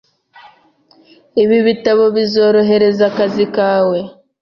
Ibi 1.43 1.57
bitabo 1.67 2.03
bizorohereza 2.15 3.03
akazi 3.11 3.45
kawe. 3.55 3.99